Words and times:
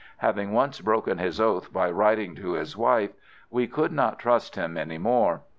Having 0.17 0.51
once 0.53 0.81
broken 0.81 1.19
his 1.19 1.39
oath 1.39 1.71
by 1.71 1.87
writing 1.91 2.33
to 2.33 2.53
his 2.53 2.75
wife, 2.75 3.13
we 3.51 3.67
could 3.67 3.91
not 3.91 4.17
trust 4.17 4.55
him 4.55 4.75
any 4.75 4.97
more. 4.97 5.43